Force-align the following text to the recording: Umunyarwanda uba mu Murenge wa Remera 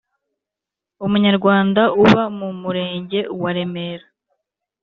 Umunyarwanda 1.05 1.81
uba 2.03 2.23
mu 2.37 2.49
Murenge 2.61 3.19
wa 3.41 3.51
Remera 3.55 4.05